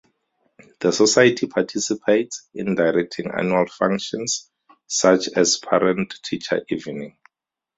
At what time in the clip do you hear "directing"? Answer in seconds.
2.73-3.29